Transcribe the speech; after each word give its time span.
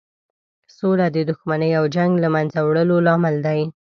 سوله 0.77 1.07
د 1.15 1.17
دښمنۍ 1.29 1.71
او 1.79 1.85
جنګ 1.95 2.11
له 2.23 2.27
مینځه 2.33 2.61
وړلو 2.63 2.97
لامل 3.07 3.35
دی. 3.47 3.61